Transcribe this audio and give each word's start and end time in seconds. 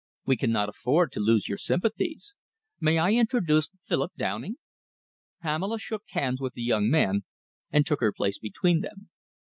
We 0.25 0.35
cannot 0.35 0.67
afford 0.67 1.11
to 1.11 1.19
lose 1.19 1.47
your 1.47 1.59
sympathies. 1.59 2.35
May 2.79 2.97
I 2.97 3.11
introduce 3.11 3.69
Philip 3.87 4.13
Downing?" 4.17 4.55
Pamela 5.43 5.77
shook 5.77 6.01
hands 6.09 6.41
with 6.41 6.55
the 6.55 6.63
young 6.63 6.89
man 6.89 7.23
and 7.69 7.85
took 7.85 7.99
her 7.99 8.11
place 8.11 8.39
between 8.39 8.81
them. 8.81 9.11